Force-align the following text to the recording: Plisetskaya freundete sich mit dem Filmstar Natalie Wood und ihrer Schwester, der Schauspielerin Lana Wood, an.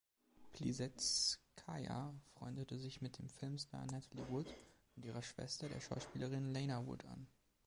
Plisetskaya 0.53 2.15
freundete 2.33 2.79
sich 2.79 3.01
mit 3.03 3.19
dem 3.19 3.29
Filmstar 3.29 3.85
Natalie 3.85 4.27
Wood 4.29 4.47
und 4.95 5.05
ihrer 5.05 5.21
Schwester, 5.21 5.69
der 5.69 5.79
Schauspielerin 5.79 6.55
Lana 6.55 6.83
Wood, 6.87 7.05
an. 7.05 7.27